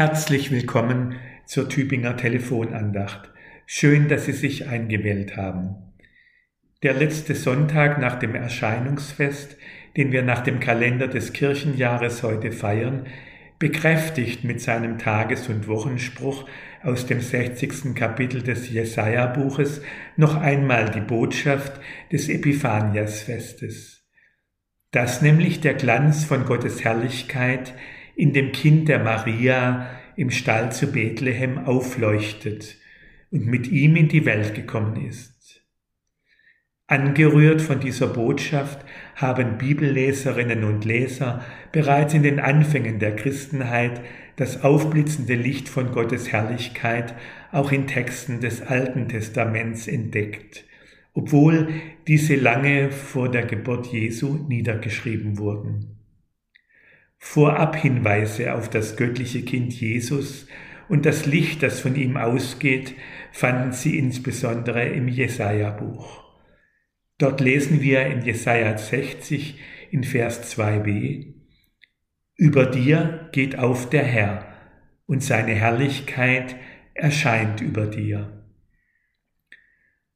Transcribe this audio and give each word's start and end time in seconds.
Herzlich 0.00 0.50
willkommen 0.50 1.16
zur 1.44 1.68
Tübinger 1.68 2.16
Telefonandacht. 2.16 3.30
Schön, 3.66 4.08
dass 4.08 4.24
Sie 4.24 4.32
sich 4.32 4.66
eingewählt 4.66 5.36
haben. 5.36 5.76
Der 6.82 6.94
letzte 6.94 7.34
Sonntag 7.34 7.98
nach 7.98 8.18
dem 8.18 8.34
Erscheinungsfest, 8.34 9.58
den 9.98 10.10
wir 10.10 10.22
nach 10.22 10.40
dem 10.40 10.58
Kalender 10.58 11.06
des 11.06 11.34
Kirchenjahres 11.34 12.22
heute 12.22 12.50
feiern, 12.50 13.08
bekräftigt 13.58 14.42
mit 14.42 14.62
seinem 14.62 14.96
Tages- 14.96 15.50
und 15.50 15.68
Wochenspruch 15.68 16.48
aus 16.82 17.04
dem 17.04 17.20
60. 17.20 17.94
Kapitel 17.94 18.42
des 18.42 18.70
Jesaja-Buches 18.70 19.82
noch 20.16 20.34
einmal 20.40 20.90
die 20.90 21.02
Botschaft 21.02 21.78
des 22.10 22.30
Epiphaniasfestes. 22.30 24.08
Dass 24.92 25.20
nämlich 25.20 25.60
der 25.60 25.74
Glanz 25.74 26.24
von 26.24 26.46
Gottes 26.46 26.84
Herrlichkeit 26.84 27.74
in 28.20 28.34
dem 28.34 28.52
Kind 28.52 28.88
der 28.88 28.98
Maria 28.98 29.99
im 30.20 30.30
Stall 30.30 30.70
zu 30.70 30.92
Bethlehem 30.92 31.56
aufleuchtet 31.56 32.76
und 33.30 33.46
mit 33.46 33.68
ihm 33.68 33.96
in 33.96 34.08
die 34.08 34.26
Welt 34.26 34.54
gekommen 34.54 35.02
ist. 35.06 35.62
Angerührt 36.86 37.62
von 37.62 37.80
dieser 37.80 38.08
Botschaft 38.08 38.84
haben 39.14 39.56
Bibelleserinnen 39.56 40.64
und 40.64 40.84
Leser 40.84 41.42
bereits 41.72 42.12
in 42.12 42.22
den 42.22 42.38
Anfängen 42.38 42.98
der 42.98 43.16
Christenheit 43.16 44.02
das 44.36 44.62
aufblitzende 44.62 45.36
Licht 45.36 45.70
von 45.70 45.90
Gottes 45.90 46.30
Herrlichkeit 46.30 47.14
auch 47.50 47.72
in 47.72 47.86
Texten 47.86 48.40
des 48.40 48.60
Alten 48.60 49.08
Testaments 49.08 49.88
entdeckt, 49.88 50.66
obwohl 51.14 51.70
diese 52.06 52.34
lange 52.34 52.90
vor 52.90 53.30
der 53.30 53.46
Geburt 53.46 53.86
Jesu 53.86 54.34
niedergeschrieben 54.48 55.38
wurden. 55.38 55.99
Vorab 57.22 57.76
Hinweise 57.76 58.54
auf 58.54 58.70
das 58.70 58.96
göttliche 58.96 59.42
Kind 59.42 59.72
Jesus 59.78 60.48
und 60.88 61.06
das 61.06 61.26
Licht, 61.26 61.62
das 61.62 61.78
von 61.78 61.94
ihm 61.94 62.16
ausgeht, 62.16 62.94
fanden 63.30 63.72
sie 63.72 63.98
insbesondere 63.98 64.88
im 64.88 65.06
Jesaja-Buch. 65.06 66.24
Dort 67.18 67.40
lesen 67.40 67.82
wir 67.82 68.06
in 68.06 68.22
Jesaja 68.22 68.76
60 68.76 69.60
in 69.90 70.02
Vers 70.02 70.56
2b, 70.56 71.34
Über 72.36 72.66
dir 72.66 73.28
geht 73.32 73.56
auf 73.58 73.88
der 73.90 74.02
Herr 74.02 74.52
und 75.06 75.22
seine 75.22 75.52
Herrlichkeit 75.52 76.56
erscheint 76.94 77.60
über 77.60 77.86
dir. 77.86 78.46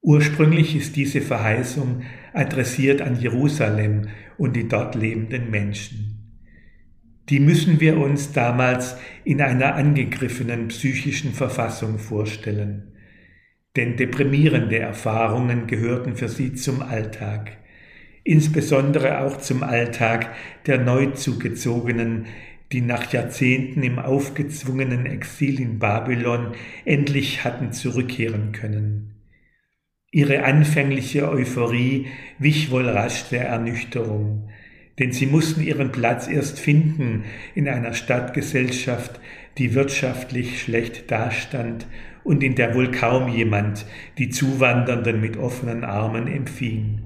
Ursprünglich 0.00 0.76
ist 0.76 0.96
diese 0.96 1.20
Verheißung 1.20 2.04
adressiert 2.32 3.02
an 3.02 3.20
Jerusalem 3.20 4.08
und 4.38 4.54
die 4.54 4.68
dort 4.68 4.94
lebenden 4.94 5.50
Menschen 5.50 6.21
die 7.28 7.40
müssen 7.40 7.80
wir 7.80 7.98
uns 7.98 8.32
damals 8.32 8.96
in 9.24 9.40
einer 9.40 9.74
angegriffenen 9.74 10.68
psychischen 10.68 11.32
Verfassung 11.32 11.98
vorstellen. 11.98 12.92
Denn 13.76 13.96
deprimierende 13.96 14.78
Erfahrungen 14.78 15.66
gehörten 15.66 16.16
für 16.16 16.28
sie 16.28 16.54
zum 16.54 16.82
Alltag, 16.82 17.58
insbesondere 18.24 19.20
auch 19.20 19.38
zum 19.38 19.62
Alltag 19.62 20.34
der 20.66 20.78
Neuzugezogenen, 20.78 22.26
die 22.72 22.80
nach 22.80 23.12
Jahrzehnten 23.12 23.82
im 23.82 23.98
aufgezwungenen 23.98 25.06
Exil 25.06 25.60
in 25.60 25.78
Babylon 25.78 26.54
endlich 26.84 27.44
hatten 27.44 27.72
zurückkehren 27.72 28.52
können. 28.52 29.12
Ihre 30.10 30.44
anfängliche 30.44 31.30
Euphorie 31.30 32.08
wich 32.38 32.70
wohl 32.70 32.88
rasch 32.88 33.28
der 33.30 33.46
Ernüchterung, 33.46 34.50
denn 35.02 35.10
sie 35.10 35.26
mussten 35.26 35.62
ihren 35.62 35.90
Platz 35.90 36.28
erst 36.28 36.60
finden 36.60 37.24
in 37.56 37.68
einer 37.68 37.92
Stadtgesellschaft, 37.92 39.18
die 39.58 39.74
wirtschaftlich 39.74 40.62
schlecht 40.62 41.10
dastand 41.10 41.88
und 42.22 42.44
in 42.44 42.54
der 42.54 42.76
wohl 42.76 42.92
kaum 42.92 43.26
jemand 43.26 43.84
die 44.16 44.28
Zuwandernden 44.28 45.20
mit 45.20 45.36
offenen 45.36 45.82
Armen 45.82 46.28
empfing. 46.28 47.02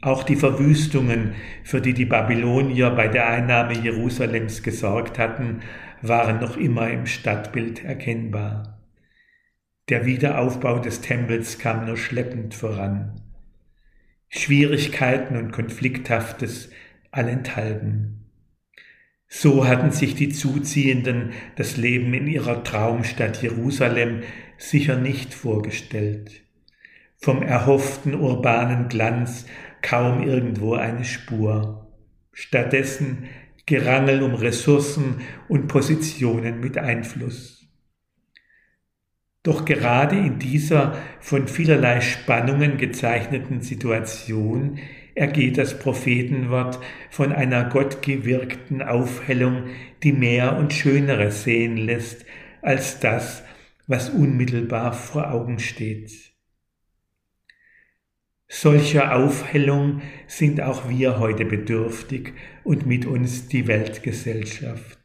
Auch 0.00 0.22
die 0.22 0.36
Verwüstungen, 0.36 1.34
für 1.64 1.82
die 1.82 1.92
die 1.92 2.06
Babylonier 2.06 2.88
bei 2.88 3.08
der 3.08 3.28
Einnahme 3.28 3.74
Jerusalems 3.74 4.62
gesorgt 4.62 5.18
hatten, 5.18 5.60
waren 6.00 6.40
noch 6.40 6.56
immer 6.56 6.88
im 6.88 7.04
Stadtbild 7.04 7.84
erkennbar. 7.84 8.80
Der 9.90 10.06
Wiederaufbau 10.06 10.78
des 10.78 11.02
Tempels 11.02 11.58
kam 11.58 11.84
nur 11.84 11.98
schleppend 11.98 12.54
voran. 12.54 13.20
Schwierigkeiten 14.32 15.36
und 15.36 15.50
Konflikthaftes 15.50 16.70
allenthalben. 17.10 18.30
So 19.26 19.66
hatten 19.66 19.90
sich 19.90 20.14
die 20.14 20.28
Zuziehenden 20.28 21.32
das 21.56 21.76
Leben 21.76 22.14
in 22.14 22.28
ihrer 22.28 22.64
Traumstadt 22.64 23.42
Jerusalem 23.42 24.22
sicher 24.56 24.96
nicht 24.96 25.34
vorgestellt. 25.34 26.42
Vom 27.16 27.42
erhofften 27.42 28.14
urbanen 28.14 28.88
Glanz 28.88 29.46
kaum 29.82 30.22
irgendwo 30.22 30.74
eine 30.74 31.04
Spur. 31.04 31.92
Stattdessen 32.32 33.24
Gerangel 33.66 34.22
um 34.22 34.34
Ressourcen 34.34 35.22
und 35.48 35.66
Positionen 35.66 36.60
mit 36.60 36.78
Einfluss. 36.78 37.59
Doch 39.42 39.64
gerade 39.64 40.16
in 40.16 40.38
dieser 40.38 40.96
von 41.20 41.48
vielerlei 41.48 42.02
Spannungen 42.02 42.76
gezeichneten 42.76 43.62
Situation 43.62 44.78
ergeht 45.14 45.56
das 45.56 45.78
Prophetenwort 45.78 46.78
von 47.10 47.32
einer 47.32 47.64
gottgewirkten 47.64 48.82
Aufhellung, 48.82 49.64
die 50.02 50.12
mehr 50.12 50.56
und 50.56 50.74
Schöneres 50.74 51.44
sehen 51.44 51.78
lässt 51.78 52.26
als 52.60 53.00
das, 53.00 53.42
was 53.86 54.10
unmittelbar 54.10 54.92
vor 54.92 55.32
Augen 55.32 55.58
steht. 55.58 56.12
Solcher 58.46 59.14
Aufhellung 59.16 60.02
sind 60.26 60.60
auch 60.60 60.88
wir 60.88 61.18
heute 61.18 61.44
bedürftig 61.44 62.34
und 62.62 62.84
mit 62.84 63.06
uns 63.06 63.48
die 63.48 63.66
Weltgesellschaft. 63.66 64.99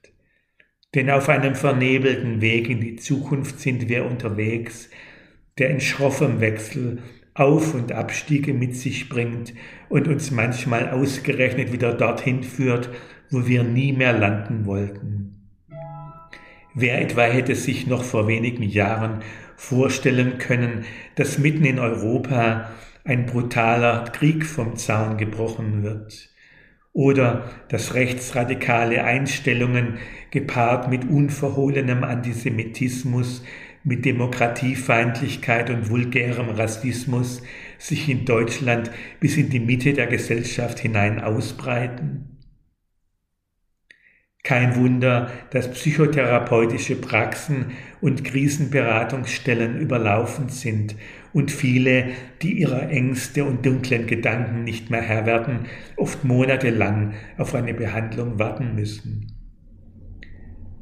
Denn 0.95 1.09
auf 1.09 1.28
einem 1.28 1.56
vernebelten 1.56 2.39
Weg 2.39 2.69
in 2.69 2.79
die 2.79 2.95
Zukunft 2.95 3.59
sind 3.59 3.89
wir 3.89 4.06
unterwegs, 4.06 4.89
der 5.57 5.69
in 5.69 5.81
schroffem 5.81 6.39
Wechsel 6.39 7.03
Auf- 7.33 7.73
und 7.73 7.91
Abstiege 7.91 8.53
mit 8.53 8.78
sich 8.78 9.09
bringt 9.09 9.53
und 9.89 10.07
uns 10.07 10.31
manchmal 10.31 10.89
ausgerechnet 10.91 11.73
wieder 11.73 11.94
dorthin 11.94 12.44
führt, 12.44 12.89
wo 13.29 13.45
wir 13.45 13.63
nie 13.63 13.91
mehr 13.91 14.13
landen 14.13 14.66
wollten. 14.66 15.50
Wer 16.73 17.01
etwa 17.01 17.23
hätte 17.23 17.56
sich 17.56 17.88
noch 17.88 18.03
vor 18.03 18.27
wenigen 18.27 18.63
Jahren 18.63 19.22
vorstellen 19.57 20.38
können, 20.38 20.85
dass 21.16 21.38
mitten 21.38 21.66
in 21.66 21.79
Europa 21.79 22.69
ein 23.03 23.25
brutaler 23.25 24.06
Krieg 24.12 24.45
vom 24.45 24.77
Zaun 24.77 25.17
gebrochen 25.17 25.83
wird? 25.83 26.29
Oder 26.95 27.51
dass 27.67 27.94
rechtsradikale 27.94 29.03
Einstellungen 29.03 29.97
gepaart 30.31 30.89
mit 30.89 31.03
unverhohlenem 31.03 32.06
Antisemitismus, 32.06 33.44
mit 33.83 34.06
Demokratiefeindlichkeit 34.06 35.69
und 35.69 35.89
vulgärem 35.89 36.50
Rassismus 36.50 37.44
sich 37.78 38.07
in 38.07 38.23
Deutschland 38.23 38.91
bis 39.19 39.35
in 39.35 39.50
die 39.50 39.59
Mitte 39.59 39.91
der 39.91 40.07
Gesellschaft 40.07 40.79
hinein 40.79 41.22
ausbreiten? 41.22 42.34
Kein 44.45 44.75
Wunder, 44.75 45.31
dass 45.50 45.72
psychotherapeutische 45.72 46.95
Praxen 46.95 47.72
und 48.00 48.23
Krisenberatungsstellen 48.23 49.79
überlaufen 49.79 50.50
sind 50.50 50.95
und 51.33 51.51
viele, 51.51 52.09
die 52.44 52.59
ihrer 52.59 52.91
Ängste 52.91 53.44
und 53.44 53.66
dunklen 53.66 54.06
Gedanken 54.06 54.63
nicht 54.63 54.91
mehr 54.91 55.01
Herr 55.01 55.25
werden, 55.25 55.66
oft 55.97 56.24
monatelang 56.24 57.15
auf 57.39 57.56
eine 57.56 57.74
Behandlung 57.74 58.38
warten 58.38 58.75
müssen. 58.75 59.33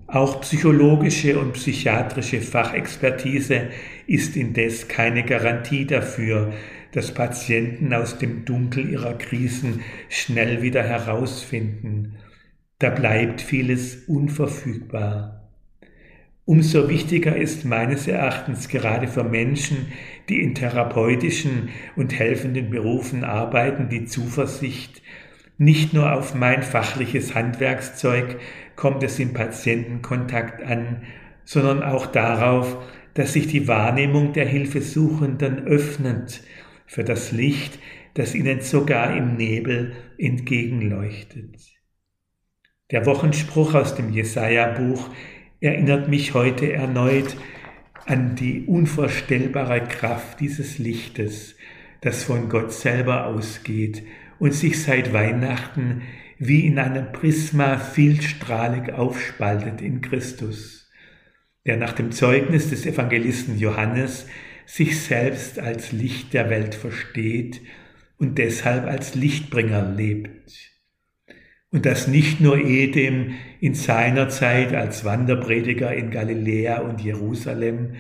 Auch 0.08 0.42
psychologische 0.42 1.40
und 1.40 1.54
psychiatrische 1.54 2.42
Fachexpertise 2.42 3.70
ist 4.08 4.36
indes 4.36 4.90
keine 4.90 5.24
Garantie 5.24 5.88
dafür, 5.88 6.52
dass 6.92 7.14
Patienten 7.14 7.94
aus 7.94 8.18
dem 8.18 8.44
Dunkel 8.44 8.90
ihrer 8.90 9.18
Krisen 9.18 9.80
schnell 10.10 10.62
wieder 10.62 10.84
herausfinden. 10.84 12.18
Da 12.84 12.90
bleibt 12.90 13.40
vieles 13.40 13.96
unverfügbar. 14.08 15.50
Umso 16.44 16.90
wichtiger 16.90 17.34
ist 17.34 17.64
meines 17.64 18.10
Erachtens 18.10 18.68
gerade 18.68 19.08
für 19.08 19.24
Menschen, 19.24 19.94
die 20.28 20.42
in 20.42 20.54
therapeutischen 20.54 21.70
und 21.96 22.20
helfenden 22.20 22.70
Berufen 22.70 23.24
arbeiten, 23.24 23.88
die 23.88 24.04
Zuversicht, 24.04 25.02
nicht 25.58 25.94
nur 25.94 26.12
auf 26.12 26.36
mein 26.36 26.62
fachliches 26.62 27.36
Handwerkszeug 27.36 28.38
kommt 28.76 29.02
es 29.04 29.18
im 29.18 29.32
Patientenkontakt 29.32 30.62
an, 30.62 31.04
sondern 31.46 31.84
auch 31.84 32.08
darauf, 32.08 32.84
dass 33.14 33.32
sich 33.32 33.48
die 33.48 33.70
Wahrnehmung 33.70 34.34
der 34.34 34.46
Hilfesuchenden 34.46 35.68
öffnet 35.68 36.44
für 36.86 37.06
das 37.06 37.32
Licht, 37.32 37.80
das 38.14 38.36
ihnen 38.36 38.60
sogar 38.60 39.16
im 39.16 39.38
Nebel 39.38 39.94
entgegenleuchtet. 40.18 41.74
Der 42.92 43.06
Wochenspruch 43.06 43.74
aus 43.74 43.96
dem 43.96 44.12
Jesaja-Buch 44.12 45.10
erinnert 45.62 46.10
mich 46.10 46.34
heute 46.34 46.74
erneut 46.74 47.38
an 48.06 48.36
die 48.36 48.66
unvorstellbare 48.66 49.82
Kraft 49.86 50.42
dieses 50.42 50.78
Lichtes, 50.78 51.56
das 52.02 52.26
von 52.26 52.50
Gott 52.50 52.74
selber 52.74 53.28
ausgeht 53.28 54.04
und 54.40 54.54
sich 54.54 54.84
seit 54.84 55.14
Weihnachten 55.14 56.02
wie 56.38 56.68
in 56.68 56.78
einem 56.78 57.14
Prisma 57.14 57.78
vielstrahlig 57.78 58.92
aufspaltet 58.92 59.82
in 59.82 60.02
Christus, 60.02 60.92
der 61.66 61.78
nach 61.78 61.94
dem 61.94 62.12
Zeugnis 62.12 62.70
des 62.70 62.86
Evangelisten 62.86 63.58
Johannes 63.58 64.28
sich 64.66 65.00
selbst 65.00 65.60
als 65.60 65.94
Licht 65.94 66.34
der 66.34 66.50
Welt 66.50 66.76
versteht 66.76 67.62
und 68.18 68.38
deshalb 68.38 68.86
als 68.86 69.16
Lichtbringer 69.16 69.90
lebt. 69.90 70.73
Und 71.74 71.88
das 71.88 72.08
nicht 72.08 72.40
nur 72.40 72.60
Edem 72.60 73.34
in 73.60 73.74
seiner 73.74 74.30
Zeit 74.30 74.76
als 74.76 75.06
Wanderprediger 75.06 75.92
in 75.92 76.12
Galiläa 76.12 76.82
und 76.82 77.02
Jerusalem, 77.02 77.96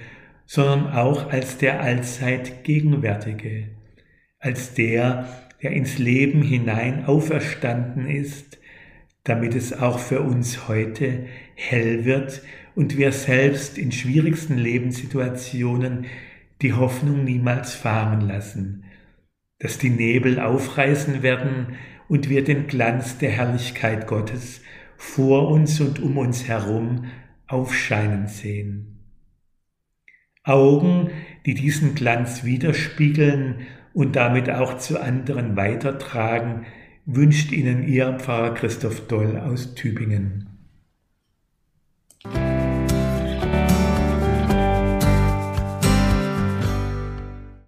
sondern 0.45 0.93
auch 0.93 1.31
als 1.31 1.57
der 1.57 1.81
allzeit 1.81 2.63
Gegenwärtige, 2.63 3.69
als 4.37 4.75
der, 4.75 5.27
der 5.63 5.71
ins 5.71 5.97
Leben 5.97 6.43
hinein 6.43 7.05
auferstanden 7.05 8.05
ist, 8.05 8.59
damit 9.23 9.55
es 9.55 9.73
auch 9.73 9.97
für 9.97 10.21
uns 10.21 10.67
heute 10.67 11.25
hell 11.55 12.05
wird 12.05 12.43
und 12.75 12.95
wir 12.95 13.11
selbst 13.11 13.79
in 13.79 13.91
schwierigsten 13.91 14.59
Lebenssituationen 14.59 16.05
die 16.61 16.73
Hoffnung 16.73 17.23
niemals 17.23 17.73
fahren 17.73 18.21
lassen, 18.21 18.83
dass 19.57 19.79
die 19.79 19.89
Nebel 19.89 20.39
aufreißen 20.39 21.23
werden 21.23 21.75
und 22.13 22.29
wir 22.29 22.43
den 22.43 22.67
Glanz 22.67 23.17
der 23.17 23.31
Herrlichkeit 23.31 24.05
Gottes 24.05 24.61
vor 24.97 25.49
uns 25.49 25.81
und 25.81 25.99
um 25.99 26.19
uns 26.19 26.47
herum 26.47 27.05
aufscheinen 27.47 28.27
sehen. 28.27 28.99
Augen, 30.43 31.09
die 31.47 31.55
diesen 31.55 31.95
Glanz 31.95 32.43
widerspiegeln 32.43 33.61
und 33.95 34.15
damit 34.15 34.47
auch 34.51 34.77
zu 34.77 35.01
anderen 35.01 35.55
weitertragen, 35.55 36.67
wünscht 37.07 37.51
Ihnen 37.51 37.81
Ihr 37.81 38.19
Pfarrer 38.19 38.53
Christoph 38.53 39.07
Doll 39.07 39.39
aus 39.39 39.73
Tübingen. 39.73 40.52